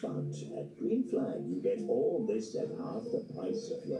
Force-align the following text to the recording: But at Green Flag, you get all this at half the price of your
But 0.00 0.44
at 0.56 0.76
Green 0.76 1.02
Flag, 1.02 1.44
you 1.48 1.56
get 1.56 1.82
all 1.88 2.24
this 2.24 2.54
at 2.54 2.68
half 2.76 3.02
the 3.10 3.18
price 3.34 3.68
of 3.70 3.84
your 3.84 3.96